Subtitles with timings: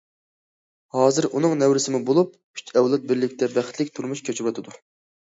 [0.95, 4.75] ھازىر ئۇنىڭ نەۋرىسىمۇ بولۇپ، ئۈچ ئەۋلاد بىرلىكتە بەختلىك تۇرمۇش كەچۈرۈۋاتىدۇ.